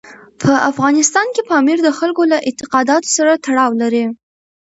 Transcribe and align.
په 0.41 0.51
افغانستان 0.69 1.27
کې 1.33 1.41
پامیر 1.49 1.77
د 1.83 1.89
خلکو 1.99 2.23
له 2.31 2.37
اعتقاداتو 2.47 3.13
سره 3.17 3.31
تړاو 3.45 3.71
لري. 3.81 4.05